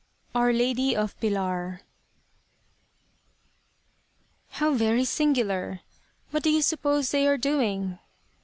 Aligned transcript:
"OUR 0.33 0.51
LADY 0.51 0.95
OF 0.95 1.15
PILAR" 1.19 1.81
"How 4.49 4.73
very 4.73 5.05
singular! 5.05 5.81
What 6.31 6.41
do 6.41 6.49
you 6.49 6.63
suppose 6.63 7.11
they 7.11 7.27
are 7.27 7.37
doing?" 7.37 7.99